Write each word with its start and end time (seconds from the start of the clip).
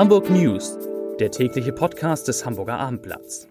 Hamburg 0.00 0.30
News, 0.30 0.78
der 1.18 1.30
tägliche 1.30 1.72
Podcast 1.74 2.26
des 2.26 2.46
Hamburger 2.46 2.78
Abendblatts. 2.78 3.46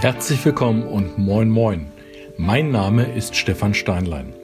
Herzlich 0.00 0.44
willkommen 0.44 0.82
und 0.82 1.16
moin 1.16 1.48
moin. 1.48 1.90
Mein 2.36 2.70
Name 2.70 3.10
ist 3.14 3.34
Stefan 3.34 3.72
Steinlein. 3.72 4.34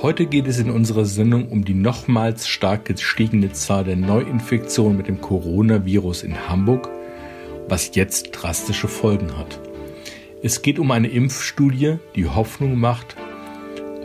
Heute 0.00 0.26
geht 0.26 0.46
es 0.46 0.60
in 0.60 0.70
unserer 0.70 1.06
Sendung 1.06 1.48
um 1.48 1.64
die 1.64 1.74
nochmals 1.74 2.46
stark 2.46 2.84
gestiegene 2.84 3.50
Zahl 3.50 3.82
der 3.82 3.96
Neuinfektionen 3.96 4.96
mit 4.96 5.08
dem 5.08 5.20
Coronavirus 5.20 6.22
in 6.22 6.48
Hamburg, 6.48 6.88
was 7.66 7.96
jetzt 7.96 8.30
drastische 8.30 8.86
Folgen 8.86 9.36
hat. 9.36 9.58
Es 10.46 10.62
geht 10.62 10.78
um 10.78 10.92
eine 10.92 11.08
Impfstudie, 11.08 11.96
die 12.14 12.28
Hoffnung 12.28 12.78
macht, 12.78 13.16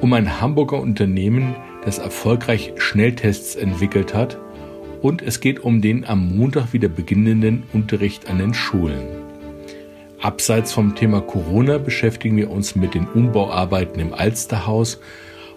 um 0.02 0.12
ein 0.14 0.42
Hamburger 0.42 0.80
Unternehmen, 0.80 1.56
das 1.86 2.00
erfolgreich 2.00 2.74
Schnelltests 2.78 3.56
entwickelt 3.56 4.16
hat, 4.16 4.40
und 5.04 5.22
es 5.22 5.40
geht 5.40 5.60
um 5.60 5.84
den 5.84 6.04
am 6.04 6.36
Montag 6.36 6.74
wieder 6.74 6.90
beginnenden 6.90 7.62
Unterricht 7.74 8.28
an 8.28 8.40
den 8.40 8.56
Schulen. 8.56 9.04
Abseits 10.20 10.74
vom 10.74 10.96
Thema 10.96 11.22
Corona 11.22 11.78
beschäftigen 11.78 12.38
wir 12.38 12.50
uns 12.50 12.76
mit 12.76 12.96
den 12.96 13.06
Umbauarbeiten 13.06 14.00
im 14.00 14.12
Alsterhaus 14.12 15.00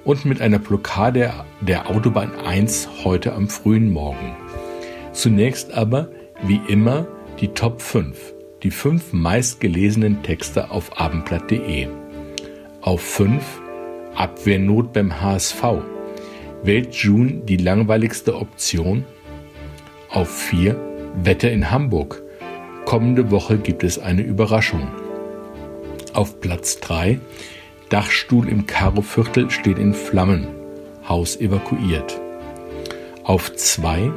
und 0.05 0.27
mit 0.27 0.43
einer 0.43 0.59
Blockade 0.59 1.33
der 1.63 1.89
Autobahn 1.89 2.31
1 2.45 2.91
heute 3.05 3.33
am 3.33 3.49
frühen 3.49 3.91
Morgen. 3.91 4.37
Zunächst 5.15 5.73
aber, 5.73 6.11
wie 6.43 6.61
immer, 6.69 7.07
die 7.41 7.49
Top 7.49 7.81
5, 7.81 8.34
die 8.65 8.71
fünf 8.71 9.13
meistgelesenen 9.13 10.23
Texte 10.23 10.71
auf 10.71 10.99
abendblatt.de. 10.99 11.87
Auf 12.81 13.03
5 13.03 13.43
Abwehrnot 14.15 14.95
beim 14.95 15.21
HSV. 15.21 15.63
Wählt 16.63 16.95
June 16.95 17.43
die 17.45 17.59
langweiligste 17.59 18.35
Option? 18.37 19.05
Auf 20.09 20.31
4 20.31 20.77
Wetter 21.23 21.53
in 21.53 21.71
Hamburg. 21.71 22.23
Kommende 22.87 23.31
Woche 23.31 23.59
gibt 23.59 23.85
es 23.85 23.99
eine 23.99 24.23
Überraschung. 24.23 24.89
Auf 26.15 26.41
Platz 26.41 26.81
3 26.81 27.21
Dachstuhl 27.91 28.49
im 28.49 28.67
Karo-Viertel 28.67 29.51
steht 29.51 29.79
in 29.79 29.93
Flammen. 29.93 30.47
Haus 31.07 31.37
evakuiert. 31.37 32.19
Auf 33.25 33.55
2 33.55 34.11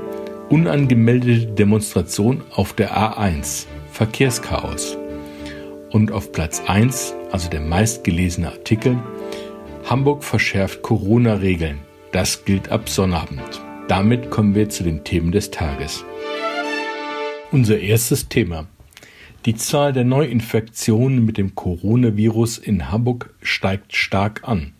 unangemeldete 0.50 1.48
Demonstration 1.48 2.44
auf 2.56 2.72
der 2.72 2.95
A1. 2.98 3.66
Verkehrschaos. 3.98 4.95
Und 5.90 6.12
auf 6.12 6.31
Platz 6.31 6.62
1, 6.67 7.16
also 7.31 7.50
der 7.50 7.62
meistgelesene 7.62 8.52
Artikel, 8.52 9.00
Hamburg 9.86 10.23
verschärft 10.23 10.84
Corona-Regeln. 10.84 11.80
Das 12.12 12.45
gilt 12.45 12.70
ab 12.70 12.89
Sonnabend. 12.89 13.42
Damit 13.88 14.30
kommen 14.30 14.54
wir 14.54 14.70
zu 14.70 14.84
den 14.84 15.04
Themen 15.04 15.31
des 15.31 15.50
Tages. 15.50 16.06
Unser 17.52 17.80
erstes 17.80 18.30
Thema. 18.30 18.67
Die 19.48 19.56
Zahl 19.56 19.94
der 19.94 20.04
Neuinfektionen 20.04 21.26
mit 21.26 21.39
dem 21.39 21.56
Coronavirus 21.56 22.59
in 22.59 22.92
Hamburg 22.92 23.34
steigt 23.42 23.95
stark 23.95 24.48
an. 24.48 24.73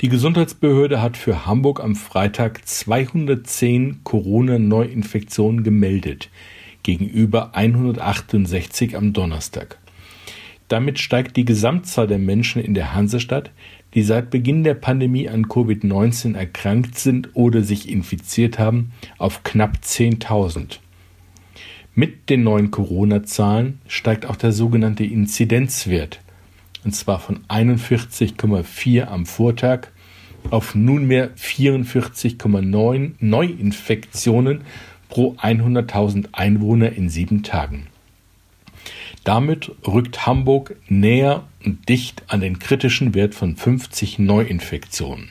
Die 0.00 0.08
Gesundheitsbehörde 0.08 1.02
hat 1.02 1.18
für 1.18 1.44
Hamburg 1.44 1.84
am 1.84 1.94
Freitag 1.94 2.66
210 2.66 4.00
Corona-Neuinfektionen 4.02 5.62
gemeldet, 5.62 6.30
gegenüber 6.86 7.56
168 7.56 8.96
am 8.96 9.12
Donnerstag. 9.12 9.78
Damit 10.68 11.00
steigt 11.00 11.36
die 11.36 11.44
Gesamtzahl 11.44 12.06
der 12.06 12.18
Menschen 12.18 12.62
in 12.62 12.74
der 12.74 12.94
Hansestadt, 12.94 13.50
die 13.94 14.02
seit 14.02 14.30
Beginn 14.30 14.62
der 14.62 14.74
Pandemie 14.74 15.28
an 15.28 15.46
Covid-19 15.46 16.36
erkrankt 16.36 16.96
sind 16.96 17.30
oder 17.34 17.62
sich 17.62 17.88
infiziert 17.88 18.60
haben, 18.60 18.92
auf 19.18 19.42
knapp 19.42 19.78
10.000. 19.82 20.78
Mit 21.96 22.30
den 22.30 22.44
neuen 22.44 22.70
Corona-Zahlen 22.70 23.80
steigt 23.88 24.24
auch 24.26 24.36
der 24.36 24.52
sogenannte 24.52 25.04
Inzidenzwert, 25.04 26.20
und 26.84 26.94
zwar 26.94 27.18
von 27.18 27.40
41,4 27.48 29.06
am 29.06 29.26
Vortag 29.26 29.88
auf 30.50 30.76
nunmehr 30.76 31.34
44,9 31.36 33.12
Neuinfektionen 33.18 34.60
pro 35.08 35.34
100.000 35.34 36.28
Einwohner 36.32 36.92
in 36.92 37.08
sieben 37.08 37.42
Tagen. 37.42 37.86
Damit 39.24 39.72
rückt 39.86 40.26
Hamburg 40.26 40.76
näher 40.88 41.44
und 41.64 41.88
dicht 41.88 42.22
an 42.28 42.40
den 42.40 42.58
kritischen 42.58 43.14
Wert 43.14 43.34
von 43.34 43.56
50 43.56 44.20
Neuinfektionen. 44.20 45.30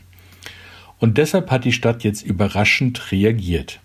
Und 1.00 1.18
deshalb 1.18 1.52
hat 1.52 1.66
die 1.66 1.72
Stadt 1.72 2.04
jetzt 2.04 2.22
überraschend 2.22 3.12
reagiert. 3.12 3.80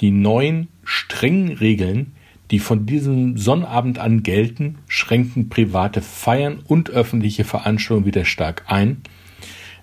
Die 0.00 0.10
neuen 0.10 0.68
strengen 0.84 1.52
Regeln, 1.52 2.14
die 2.50 2.58
von 2.58 2.86
diesem 2.86 3.36
Sonnabend 3.36 3.98
an 3.98 4.22
gelten, 4.22 4.78
schränken 4.86 5.48
private 5.48 6.00
Feiern 6.00 6.60
und 6.66 6.90
öffentliche 6.90 7.44
Veranstaltungen 7.44 8.06
wieder 8.06 8.24
stark 8.24 8.64
ein. 8.68 9.02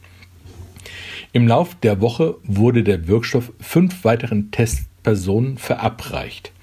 Im 1.34 1.48
Lauf 1.48 1.76
der 1.76 2.00
Woche 2.00 2.38
wurde 2.44 2.84
der 2.84 3.08
Wirkstoff 3.08 3.52
fünf 3.60 4.04
weiteren 4.04 4.52
Testpersonen 4.52 5.58
verabreicht. 5.58 6.54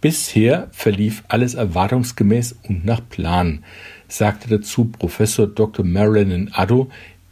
Bisher 0.00 0.68
verlief 0.72 1.22
alles 1.28 1.54
erwartungsgemäß 1.54 2.56
und 2.68 2.84
nach 2.84 3.00
Plan, 3.08 3.64
sagte 4.08 4.48
dazu 4.48 4.86
Professor 4.86 5.46
Dr. 5.46 5.84
Marilyn 5.84 6.50
Addo, 6.52 6.90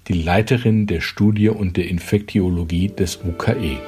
die 0.08 0.14
Leiterin 0.14 0.86
der 0.86 1.00
Studie 1.00 1.48
und 1.48 1.76
der 1.76 1.88
Infektiologie 1.88 2.88
des 2.88 3.20
UKE. 3.24 3.78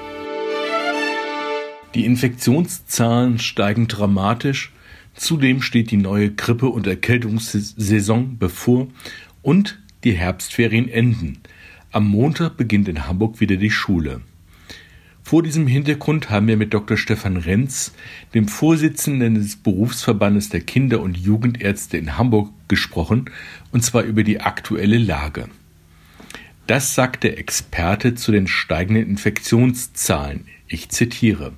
Die 1.94 2.05
Infektionszahlen 2.05 3.38
steigen 3.38 3.87
dramatisch, 3.88 4.72
zudem 5.15 5.62
steht 5.62 5.91
die 5.91 5.97
neue 5.97 6.31
Grippe- 6.31 6.69
und 6.69 6.87
Erkältungssaison 6.87 8.38
bevor 8.38 8.88
und 9.43 9.78
die 10.05 10.12
Herbstferien 10.12 10.88
enden. 10.88 11.38
Am 11.96 12.08
Montag 12.08 12.58
beginnt 12.58 12.88
in 12.88 13.06
Hamburg 13.06 13.40
wieder 13.40 13.56
die 13.56 13.70
Schule. 13.70 14.20
Vor 15.22 15.42
diesem 15.42 15.66
Hintergrund 15.66 16.28
haben 16.28 16.46
wir 16.46 16.58
mit 16.58 16.74
Dr. 16.74 16.98
Stefan 16.98 17.38
Renz, 17.38 17.94
dem 18.34 18.48
Vorsitzenden 18.48 19.36
des 19.36 19.56
Berufsverbandes 19.56 20.50
der 20.50 20.60
Kinder- 20.60 21.00
und 21.00 21.16
Jugendärzte 21.16 21.96
in 21.96 22.18
Hamburg, 22.18 22.50
gesprochen, 22.68 23.30
und 23.72 23.82
zwar 23.82 24.02
über 24.02 24.24
die 24.24 24.42
aktuelle 24.42 24.98
Lage. 24.98 25.48
Das 26.66 26.94
sagt 26.94 27.24
der 27.24 27.38
Experte 27.38 28.14
zu 28.14 28.30
den 28.30 28.46
steigenden 28.46 29.08
Infektionszahlen. 29.08 30.44
Ich 30.68 30.90
zitiere. 30.90 31.54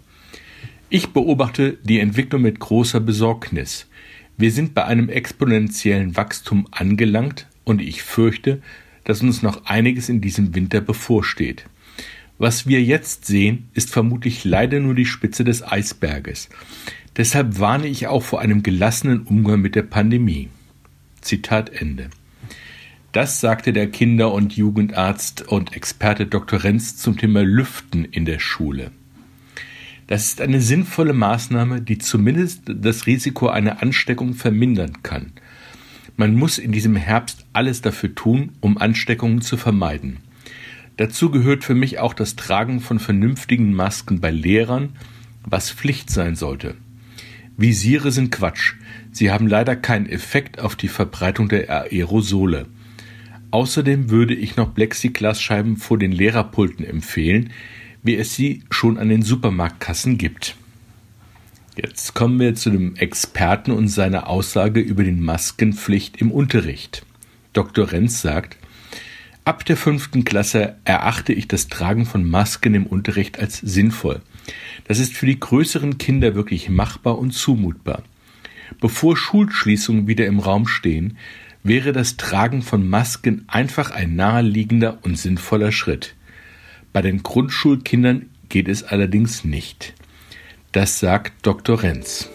Ich 0.89 1.09
beobachte 1.09 1.79
die 1.83 1.99
Entwicklung 1.99 2.43
mit 2.43 2.61
großer 2.61 3.01
Besorgnis. 3.01 3.89
Wir 4.37 4.53
sind 4.53 4.73
bei 4.73 4.85
einem 4.85 5.09
exponentiellen 5.09 6.17
Wachstum 6.17 6.69
angelangt 6.71 7.49
und 7.65 7.83
ich 7.83 8.05
fürchte, 8.05 8.63
dass 9.09 9.23
uns 9.23 9.43
noch 9.43 9.65
einiges 9.65 10.11
in 10.11 10.21
diesem 10.21 10.55
Winter 10.55 10.83
bevorsteht. 10.83 11.65
Was 12.37 12.67
wir 12.67 12.83
jetzt 12.83 13.25
sehen, 13.25 13.71
ist 13.73 13.91
vermutlich 13.91 14.45
leider 14.45 14.81
nur 14.81 14.95
die 14.95 15.07
Spitze 15.07 15.45
des 15.45 15.67
Eisberges. 15.67 16.51
Deshalb 17.17 17.59
warne 17.59 17.87
ich 17.87 18.07
auch 18.07 18.23
vor 18.23 18.43
einem 18.43 18.63
gelassenen 18.63 19.23
Umgang 19.23 19.63
mit 19.63 19.75
der 19.75 19.83
Pandemie. 19.83 20.51
Zitat 21.23 21.71
Ende. 21.71 22.11
Das 23.13 23.41
sagte 23.41 23.73
der 23.73 23.91
Kinder- 23.91 24.35
und 24.35 24.55
Jugendarzt 24.55 25.49
und 25.49 25.75
Experte 25.75 26.27
Dr. 26.27 26.63
Renz 26.63 26.99
zum 26.99 27.17
Thema 27.17 27.43
Lüften 27.43 28.05
in 28.05 28.27
der 28.27 28.39
Schule. 28.39 28.91
Das 30.07 30.27
ist 30.27 30.43
eine 30.43 30.61
sinnvolle 30.61 31.15
Maßnahme, 31.15 31.81
die 31.81 31.97
zumindest 31.97 32.65
das 32.67 33.07
Risiko 33.07 33.49
einer 33.49 33.83
Ansteckung 33.83 34.35
vermindern 34.35 35.03
kann. 35.03 35.33
Man 36.21 36.35
muss 36.35 36.59
in 36.59 36.73
diesem 36.73 36.97
Herbst 36.97 37.47
alles 37.53 37.81
dafür 37.81 38.13
tun, 38.13 38.51
um 38.61 38.77
Ansteckungen 38.77 39.41
zu 39.41 39.57
vermeiden. 39.57 40.17
Dazu 40.97 41.31
gehört 41.31 41.63
für 41.63 41.77
mich 41.77 42.01
auch 42.01 42.13
das 42.13 42.35
Tragen 42.35 42.81
von 42.81 42.99
vernünftigen 42.99 43.73
Masken 43.73 44.21
bei 44.21 44.33
Lehrern, 44.33 44.97
was 45.45 45.71
Pflicht 45.71 46.11
sein 46.11 46.35
sollte. 46.35 46.75
Visiere 47.57 48.11
sind 48.11 48.33
Quatsch. 48.33 48.75
Sie 49.13 49.31
haben 49.31 49.47
leider 49.47 49.77
keinen 49.77 50.07
Effekt 50.07 50.59
auf 50.59 50.75
die 50.75 50.89
Verbreitung 50.89 51.49
der 51.49 51.71
Aerosole. 51.71 52.67
Außerdem 53.53 54.11
würde 54.11 54.35
ich 54.35 54.57
noch 54.57 54.75
Plexiglasscheiben 54.75 55.77
vor 55.77 55.99
den 55.99 56.11
Lehrerpulten 56.11 56.85
empfehlen, 56.85 57.51
wie 58.03 58.17
es 58.17 58.35
sie 58.35 58.65
schon 58.71 58.99
an 58.99 59.09
den 59.09 59.23
Supermarktkassen 59.23 60.19
gibt. 60.19 60.57
Jetzt 61.81 62.15
kommen 62.15 62.41
wir 62.41 62.57
zu 62.57 62.71
dem 62.71 62.97
Experten 62.97 63.71
und 63.71 63.87
seiner 63.87 64.27
Aussage 64.27 64.81
über 64.81 65.05
die 65.05 65.13
Maskenpflicht 65.13 66.21
im 66.21 66.33
Unterricht. 66.33 67.07
Dr. 67.53 67.93
Renz 67.93 68.21
sagt, 68.21 68.57
ab 69.45 69.65
der 69.65 69.77
fünften 69.77 70.25
Klasse 70.25 70.75
erachte 70.85 71.33
ich 71.33 71.47
das 71.47 71.69
Tragen 71.69 72.05
von 72.05 72.29
Masken 72.29 72.75
im 72.75 72.85
Unterricht 72.85 73.39
als 73.39 73.59
sinnvoll. 73.59 74.23
Das 74.89 74.99
ist 74.99 75.15
für 75.15 75.27
die 75.27 75.39
größeren 75.39 75.99
Kinder 75.99 76.35
wirklich 76.35 76.69
machbar 76.69 77.17
und 77.17 77.31
zumutbar. 77.31 78.03
Bevor 78.81 79.17
Schulschließungen 79.17 80.09
wieder 80.09 80.27
im 80.27 80.41
Raum 80.41 80.67
stehen, 80.67 81.17
wäre 81.63 81.93
das 81.93 82.17
Tragen 82.17 82.63
von 82.63 82.89
Masken 82.89 83.45
einfach 83.47 83.93
ein 83.93 84.17
naheliegender 84.17 84.99
und 85.03 85.17
sinnvoller 85.17 85.71
Schritt. 85.71 86.17
Bei 86.93 87.03
den 87.03 87.23
Grundschulkindern 87.23 88.27
geht 88.49 88.67
es 88.67 88.83
allerdings 88.83 89.45
nicht. 89.45 89.95
Das 90.79 91.01
sagt 91.01 91.45
Dr. 91.45 91.83
Renz. 91.83 92.31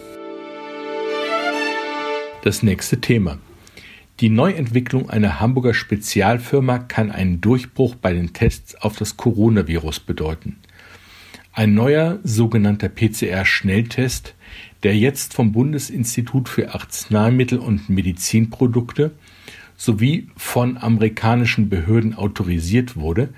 Das 2.42 2.62
nächste 2.62 3.00
Thema. 3.00 3.38
Die 4.20 4.28
Neuentwicklung 4.28 5.08
einer 5.08 5.40
Hamburger 5.40 5.72
Spezialfirma 5.72 6.80
kann 6.80 7.10
einen 7.10 7.40
Durchbruch 7.40 7.94
bei 7.94 8.12
den 8.12 8.34
Tests 8.34 8.74
auf 8.74 8.96
das 8.96 9.16
Coronavirus 9.16 10.00
bedeuten. 10.00 10.58
Ein 11.54 11.72
neuer 11.72 12.18
sogenannter 12.22 12.90
PCR-Schnelltest, 12.90 14.34
der 14.82 14.94
jetzt 14.94 15.32
vom 15.32 15.52
Bundesinstitut 15.52 16.50
für 16.50 16.74
Arzneimittel 16.74 17.58
und 17.58 17.88
Medizinprodukte 17.88 19.12
sowie 19.78 20.28
von 20.36 20.76
amerikanischen 20.76 21.70
Behörden 21.70 22.14
autorisiert 22.14 22.94
wurde, 22.94 23.30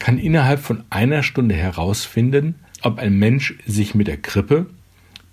kann 0.00 0.18
innerhalb 0.18 0.58
von 0.58 0.82
einer 0.90 1.22
Stunde 1.22 1.54
herausfinden, 1.54 2.56
ob 2.82 2.98
ein 2.98 3.18
Mensch 3.18 3.54
sich 3.66 3.94
mit 3.94 4.06
der 4.06 4.16
Grippe, 4.16 4.66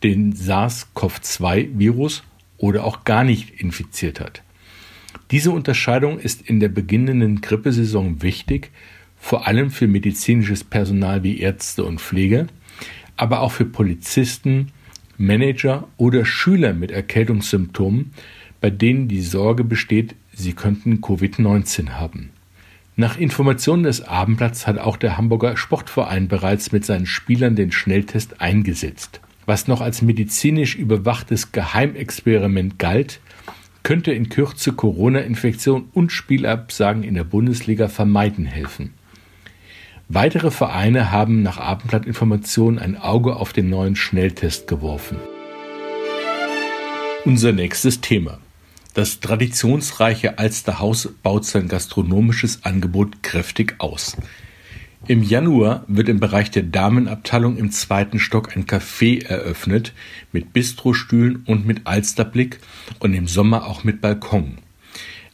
den 0.03 0.33
SARS-CoV-2-Virus 0.33 2.23
oder 2.57 2.83
auch 2.83 3.03
gar 3.03 3.23
nicht 3.23 3.59
infiziert 3.61 4.19
hat. 4.19 4.43
Diese 5.31 5.51
Unterscheidung 5.51 6.19
ist 6.19 6.41
in 6.41 6.59
der 6.59 6.69
beginnenden 6.69 7.41
Grippesaison 7.41 8.21
wichtig, 8.21 8.71
vor 9.17 9.47
allem 9.47 9.71
für 9.71 9.87
medizinisches 9.87 10.63
Personal 10.63 11.23
wie 11.23 11.39
Ärzte 11.39 11.83
und 11.83 11.99
Pfleger, 11.99 12.47
aber 13.15 13.41
auch 13.41 13.51
für 13.51 13.65
Polizisten, 13.65 14.71
Manager 15.17 15.87
oder 15.97 16.25
Schüler 16.25 16.73
mit 16.73 16.91
Erkältungssymptomen, 16.91 18.11
bei 18.61 18.69
denen 18.69 19.07
die 19.07 19.21
Sorge 19.21 19.63
besteht, 19.63 20.15
sie 20.33 20.53
könnten 20.53 21.01
Covid-19 21.01 21.89
haben. 21.89 22.29
Nach 22.99 23.15
Informationen 23.15 23.83
des 23.83 24.01
Abendblatts 24.01 24.65
hat 24.65 24.79
auch 24.79 24.97
der 24.97 25.17
Hamburger 25.17 25.55
Sportverein 25.55 26.27
bereits 26.27 26.71
mit 26.71 26.83
seinen 26.83 27.05
Spielern 27.05 27.55
den 27.55 27.71
Schnelltest 27.71 28.41
eingesetzt. 28.41 29.21
Was 29.45 29.67
noch 29.67 29.81
als 29.81 30.01
medizinisch 30.01 30.73
überwachtes 30.73 31.51
Geheimexperiment 31.51 32.79
galt, 32.79 33.19
könnte 33.83 34.13
in 34.13 34.29
Kürze 34.29 34.73
Corona-Infektion 34.73 35.89
und 35.93 36.11
Spielabsagen 36.11 37.03
in 37.03 37.13
der 37.13 37.23
Bundesliga 37.23 37.87
vermeiden 37.87 38.45
helfen. 38.45 38.95
Weitere 40.09 40.49
Vereine 40.49 41.11
haben 41.11 41.43
nach 41.43 41.59
Abendblattinformationen 41.59 42.79
ein 42.79 42.97
Auge 42.97 43.35
auf 43.35 43.53
den 43.53 43.69
neuen 43.69 43.95
Schnelltest 43.95 44.67
geworfen. 44.67 45.17
Unser 47.25 47.51
nächstes 47.51 48.01
Thema. 48.01 48.39
Das 48.97 49.19
traditionsreiche 49.19 50.39
Alsterhaus 50.39 51.09
baut 51.21 51.45
sein 51.45 51.67
gastronomisches 51.67 52.65
Angebot 52.65 53.21
kräftig 53.21 53.75
aus. 53.77 54.17
Im 55.05 55.21
Januar 55.21 55.85
wird 55.87 56.09
im 56.09 56.19
Bereich 56.19 56.49
der 56.49 56.63
Damenabteilung 56.63 57.57
im 57.57 57.69
zweiten 57.69 58.17
Stock 58.17 58.57
ein 58.57 58.65
Café 58.65 59.23
eröffnet 59.23 59.93
mit 60.31 60.51
Bistrostühlen 60.51 61.43
und 61.45 61.67
mit 61.67 61.81
Alsterblick 61.85 62.59
und 62.97 63.13
im 63.13 63.27
Sommer 63.27 63.67
auch 63.67 63.83
mit 63.83 64.01
Balkon. 64.01 64.57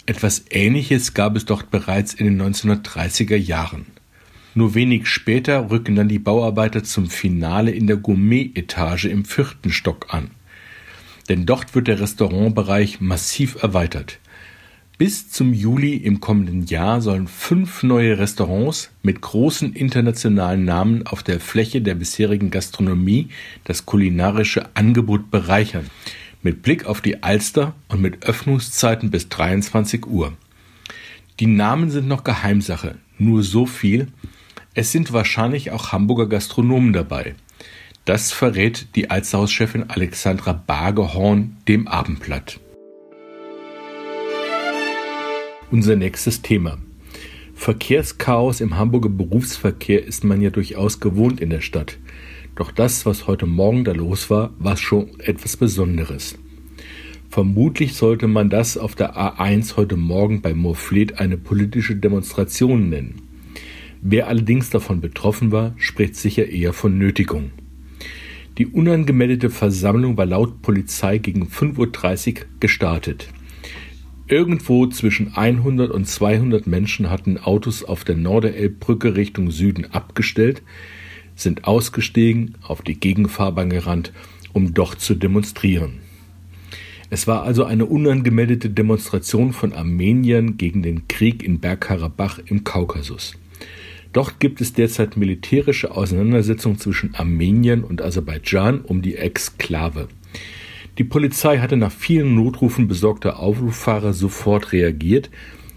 Etwas 0.05 0.43
Ähnliches 0.49 1.13
gab 1.13 1.37
es 1.37 1.45
dort 1.45 1.71
bereits 1.71 2.13
in 2.13 2.25
den 2.25 2.41
1930er 2.41 3.37
Jahren. 3.37 3.85
Nur 4.55 4.75
wenig 4.75 5.07
später 5.07 5.71
rücken 5.71 5.95
dann 5.95 6.09
die 6.09 6.19
Bauarbeiter 6.19 6.83
zum 6.83 7.09
Finale 7.09 7.71
in 7.71 7.87
der 7.87 7.95
Gourmet-Etage 7.95 9.05
im 9.05 9.23
vierten 9.23 9.71
Stock 9.71 10.13
an. 10.13 10.31
Denn 11.29 11.45
dort 11.45 11.75
wird 11.75 11.87
der 11.87 11.99
Restaurantbereich 11.99 13.01
massiv 13.01 13.61
erweitert. 13.61 14.19
Bis 14.97 15.29
zum 15.29 15.53
Juli 15.53 15.95
im 15.95 16.19
kommenden 16.19 16.65
Jahr 16.67 17.01
sollen 17.01 17.27
fünf 17.27 17.81
neue 17.81 18.19
Restaurants 18.19 18.91
mit 19.01 19.21
großen 19.21 19.73
internationalen 19.73 20.65
Namen 20.65 21.07
auf 21.07 21.23
der 21.23 21.39
Fläche 21.39 21.81
der 21.81 21.95
bisherigen 21.95 22.51
Gastronomie 22.51 23.29
das 23.63 23.85
kulinarische 23.87 24.69
Angebot 24.75 25.31
bereichern, 25.31 25.89
mit 26.43 26.61
Blick 26.61 26.85
auf 26.85 27.01
die 27.01 27.23
Alster 27.23 27.73
und 27.87 28.01
mit 28.01 28.23
Öffnungszeiten 28.23 29.09
bis 29.09 29.29
23 29.29 30.05
Uhr. 30.05 30.33
Die 31.39 31.47
Namen 31.47 31.89
sind 31.89 32.07
noch 32.07 32.23
Geheimsache, 32.23 32.95
nur 33.17 33.41
so 33.41 33.65
viel, 33.65 34.09
es 34.75 34.91
sind 34.91 35.11
wahrscheinlich 35.11 35.71
auch 35.71 35.91
Hamburger 35.91 36.27
Gastronomen 36.27 36.93
dabei. 36.93 37.35
Das 38.05 38.33
verrät 38.33 38.87
die 38.95 39.09
Alsterhauschefin 39.09 39.89
Alexandra 39.89 40.51
Bagehorn 40.51 41.55
dem 41.69 41.87
Abendblatt. 41.87 42.59
Unser 45.71 45.95
nächstes 45.95 46.41
Thema. 46.41 46.79
Verkehrschaos 47.55 48.59
im 48.59 48.75
Hamburger 48.75 49.07
Berufsverkehr 49.07 50.05
ist 50.05 50.25
man 50.25 50.41
ja 50.41 50.49
durchaus 50.49 50.99
gewohnt 50.99 51.39
in 51.39 51.49
der 51.49 51.61
Stadt. 51.61 51.97
Doch 52.57 52.73
das, 52.73 53.05
was 53.05 53.25
heute 53.25 53.45
Morgen 53.45 53.85
da 53.85 53.93
los 53.93 54.29
war, 54.29 54.53
war 54.59 54.75
schon 54.75 55.17
etwas 55.21 55.55
Besonderes. 55.55 56.37
Vermutlich 57.29 57.93
sollte 57.93 58.27
man 58.27 58.49
das 58.49 58.77
auf 58.77 58.95
der 58.95 59.15
A1 59.15 59.77
heute 59.77 59.95
Morgen 59.95 60.41
bei 60.41 60.53
Moorfleet 60.53 61.19
eine 61.19 61.37
politische 61.37 61.95
Demonstration 61.95 62.89
nennen. 62.89 63.21
Wer 64.01 64.27
allerdings 64.27 64.69
davon 64.69 64.99
betroffen 64.99 65.53
war, 65.53 65.73
spricht 65.77 66.17
sicher 66.17 66.49
eher 66.49 66.73
von 66.73 66.97
Nötigung. 66.97 67.51
Die 68.57 68.67
unangemeldete 68.67 69.49
Versammlung 69.49 70.15
war 70.15 70.27
laut 70.27 70.61
Polizei 70.61 71.17
gegen 71.17 71.47
5.30 71.47 72.35
Uhr 72.35 72.45
gestartet. 72.59 73.29
Irgendwo 74.27 74.85
zwischen 74.87 75.35
100 75.35 75.91
und 75.91 76.07
200 76.07 76.67
Menschen 76.67 77.09
hatten 77.09 77.37
Autos 77.37 77.83
auf 77.83 78.03
der 78.03 78.15
Norderelbbrücke 78.15 79.15
Richtung 79.15 79.49
Süden 79.49 79.91
abgestellt, 79.91 80.61
sind 81.35 81.65
ausgestiegen, 81.65 82.55
auf 82.61 82.83
die 82.83 82.99
Gegenfahrbahn 82.99 83.71
gerannt, 83.71 84.13
um 84.53 84.73
dort 84.73 85.01
zu 85.01 85.15
demonstrieren. 85.15 85.99
Es 87.09 87.27
war 87.27 87.43
also 87.43 87.63
eine 87.63 87.85
unangemeldete 87.85 88.69
Demonstration 88.69 89.51
von 89.51 89.73
Armeniern 89.73 90.57
gegen 90.57 90.83
den 90.83 91.07
Krieg 91.07 91.43
in 91.43 91.59
Bergkarabach 91.59 92.39
im 92.45 92.63
Kaukasus. 92.63 93.33
Dort 94.13 94.39
gibt 94.39 94.61
es 94.61 94.73
derzeit 94.73 95.17
militärische 95.17 95.91
Auseinandersetzungen 95.91 96.77
zwischen 96.77 97.15
Armenien 97.15 97.83
und 97.83 98.01
Aserbaidschan 98.01 98.81
um 98.81 99.01
die 99.01 99.15
Exklave. 99.15 100.07
Die 100.99 101.03
Polizei 101.03 101.57
hatte 101.57 101.75
nach 101.77 101.91
vielen 101.91 102.35
Notrufen 102.35 102.87
besorgter 102.87 103.39
Aufruffahrer 103.39 104.13
sofort 104.13 104.71
reagiert, 104.71 105.31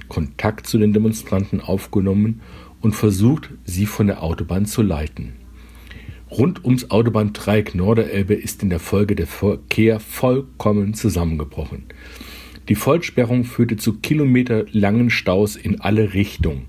Kontakt 0.09 0.67
zu 0.67 0.79
den 0.79 0.93
Demonstranten 0.93 1.63
aufgenommen 1.63 2.43
und 2.83 2.95
versucht, 2.95 3.51
sie 3.65 3.87
von 3.87 4.07
der 4.07 4.23
Autobahn 4.23 4.67
zu 4.67 4.83
leiten. 4.83 5.33
Rund 6.31 6.65
ums 6.65 6.91
Autobahndreieck 6.91 7.75
Norderelbe 7.75 8.35
ist 8.35 8.63
in 8.63 8.69
der 8.69 8.81
Folge 8.81 9.17
der 9.17 9.27
Verkehr 9.27 9.99
vollkommen 9.99 10.93
zusammengebrochen. 10.93 11.85
Die 12.69 12.75
Vollsperrung 12.75 13.45
führte 13.45 13.77
zu 13.77 13.95
kilometerlangen 13.95 15.09
Staus 15.09 15.55
in 15.55 15.81
alle 15.81 16.15
Richtungen. 16.15 16.67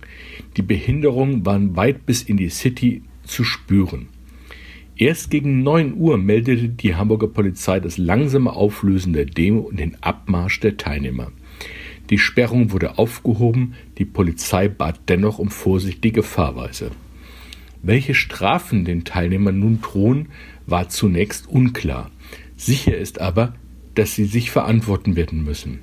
Die 0.58 0.64
Behinderungen 0.64 1.46
waren 1.46 1.76
weit 1.76 2.06
bis 2.08 2.24
in 2.24 2.38
die 2.38 2.50
City 2.50 3.04
zu 3.24 3.44
spüren. 3.44 4.08
Erst 4.96 5.30
gegen 5.30 5.62
9 5.62 5.94
Uhr 5.94 6.18
meldete 6.18 6.70
die 6.70 6.96
Hamburger 6.96 7.28
Polizei 7.28 7.80
das 7.80 8.00
langsame 8.00 8.52
Auflösen 8.52 9.14
der 9.14 9.26
Demo 9.26 9.60
und 9.60 9.80
den 9.80 10.02
Abmarsch 10.02 10.60
der 10.60 10.78
Teilnehmer. 10.78 11.32
Die 12.10 12.18
Sperrung 12.18 12.72
wurde 12.72 12.98
aufgehoben, 12.98 13.76
die 14.00 14.06
Polizei 14.06 14.68
bat 14.68 15.02
dennoch 15.08 15.38
um 15.38 15.50
vorsichtige 15.50 16.24
Fahrweise. 16.24 16.90
Welche 17.84 18.16
Strafen 18.16 18.86
den 18.86 19.04
Teilnehmern 19.04 19.60
nun 19.60 19.82
drohen, 19.82 20.30
war 20.66 20.90
zunächst 20.90 21.48
unklar. 21.48 22.10
Sicher 22.56 22.98
ist 22.98 23.22
aber, 23.22 23.54
dass 23.94 24.16
sie 24.16 24.26
sich 24.26 24.50
verantworten 24.50 25.16
werden 25.16 25.44
müssen. 25.44 25.80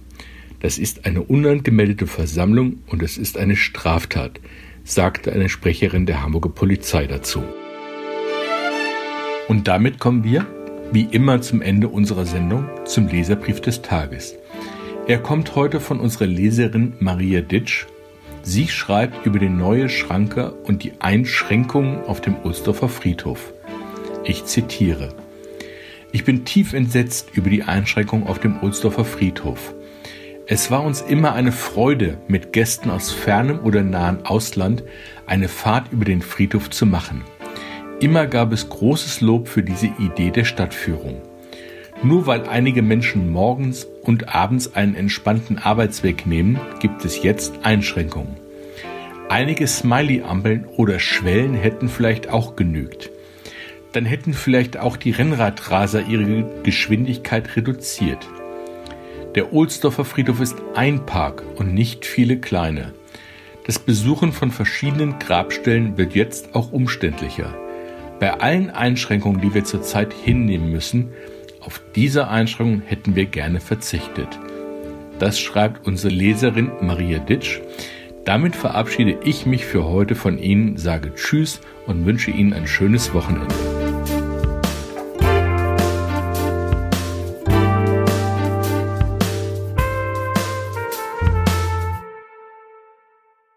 Das 0.64 0.78
ist 0.78 1.04
eine 1.04 1.20
unangemeldete 1.20 2.06
Versammlung 2.06 2.78
und 2.86 3.02
es 3.02 3.18
ist 3.18 3.36
eine 3.36 3.54
Straftat, 3.54 4.40
sagte 4.82 5.30
eine 5.30 5.50
Sprecherin 5.50 6.06
der 6.06 6.22
Hamburger 6.22 6.48
Polizei 6.48 7.06
dazu. 7.06 7.42
Und 9.46 9.68
damit 9.68 9.98
kommen 9.98 10.24
wir 10.24 10.46
wie 10.90 11.02
immer 11.02 11.42
zum 11.42 11.60
Ende 11.60 11.88
unserer 11.88 12.24
Sendung 12.24 12.66
zum 12.86 13.08
Leserbrief 13.08 13.60
des 13.60 13.82
Tages. 13.82 14.36
Er 15.06 15.18
kommt 15.18 15.54
heute 15.54 15.80
von 15.80 16.00
unserer 16.00 16.28
Leserin 16.28 16.94
Maria 16.98 17.42
Ditsch. 17.42 17.84
Sie 18.42 18.66
schreibt 18.68 19.26
über 19.26 19.38
die 19.38 19.50
neue 19.50 19.90
Schranke 19.90 20.52
und 20.52 20.82
die 20.82 20.92
Einschränkungen 20.98 21.98
auf 22.06 22.22
dem 22.22 22.36
Ohlsdorfer 22.42 22.88
Friedhof. 22.88 23.52
Ich 24.24 24.46
zitiere. 24.46 25.14
Ich 26.10 26.24
bin 26.24 26.46
tief 26.46 26.72
entsetzt 26.72 27.32
über 27.34 27.50
die 27.50 27.64
Einschränkungen 27.64 28.26
auf 28.26 28.38
dem 28.38 28.62
Ohlsdorfer 28.62 29.04
Friedhof. 29.04 29.74
Es 30.46 30.70
war 30.70 30.84
uns 30.84 31.00
immer 31.00 31.32
eine 31.32 31.52
Freude, 31.52 32.18
mit 32.28 32.52
Gästen 32.52 32.90
aus 32.90 33.10
fernem 33.10 33.60
oder 33.60 33.82
nahem 33.82 34.26
Ausland 34.26 34.82
eine 35.24 35.48
Fahrt 35.48 35.90
über 35.90 36.04
den 36.04 36.20
Friedhof 36.20 36.68
zu 36.68 36.84
machen. 36.84 37.22
Immer 37.98 38.26
gab 38.26 38.52
es 38.52 38.68
großes 38.68 39.22
Lob 39.22 39.48
für 39.48 39.62
diese 39.62 39.86
Idee 39.98 40.30
der 40.30 40.44
Stadtführung. 40.44 41.22
Nur 42.02 42.26
weil 42.26 42.46
einige 42.46 42.82
Menschen 42.82 43.32
morgens 43.32 43.86
und 44.02 44.34
abends 44.34 44.74
einen 44.74 44.94
entspannten 44.94 45.56
Arbeitsweg 45.56 46.26
nehmen, 46.26 46.60
gibt 46.78 47.06
es 47.06 47.22
jetzt 47.22 47.60
Einschränkungen. 47.62 48.36
Einige 49.30 49.66
Smiley-Ampeln 49.66 50.66
oder 50.76 50.98
Schwellen 50.98 51.54
hätten 51.54 51.88
vielleicht 51.88 52.28
auch 52.28 52.54
genügt. 52.54 53.10
Dann 53.92 54.04
hätten 54.04 54.34
vielleicht 54.34 54.76
auch 54.76 54.98
die 54.98 55.12
Rennradraser 55.12 56.02
ihre 56.06 56.44
Geschwindigkeit 56.62 57.56
reduziert. 57.56 58.28
Der 59.34 59.52
Ohlsdorfer 59.52 60.04
Friedhof 60.04 60.40
ist 60.40 60.56
ein 60.76 61.06
Park 61.06 61.42
und 61.56 61.74
nicht 61.74 62.06
viele 62.06 62.38
kleine. 62.38 62.92
Das 63.66 63.80
Besuchen 63.80 64.32
von 64.32 64.52
verschiedenen 64.52 65.18
Grabstellen 65.18 65.98
wird 65.98 66.14
jetzt 66.14 66.54
auch 66.54 66.70
umständlicher. 66.70 67.52
Bei 68.20 68.34
allen 68.34 68.70
Einschränkungen, 68.70 69.40
die 69.40 69.52
wir 69.52 69.64
zurzeit 69.64 70.12
hinnehmen 70.12 70.70
müssen, 70.70 71.08
auf 71.60 71.80
diese 71.96 72.28
Einschränkungen 72.28 72.82
hätten 72.86 73.16
wir 73.16 73.26
gerne 73.26 73.58
verzichtet. 73.58 74.38
Das 75.18 75.40
schreibt 75.40 75.84
unsere 75.84 76.14
Leserin 76.14 76.70
Maria 76.80 77.18
Ditsch. 77.18 77.58
Damit 78.24 78.54
verabschiede 78.54 79.18
ich 79.24 79.46
mich 79.46 79.64
für 79.64 79.84
heute 79.84 80.14
von 80.14 80.38
Ihnen, 80.38 80.76
sage 80.76 81.12
Tschüss 81.14 81.60
und 81.86 82.06
wünsche 82.06 82.30
Ihnen 82.30 82.52
ein 82.52 82.68
schönes 82.68 83.12
Wochenende. 83.14 83.73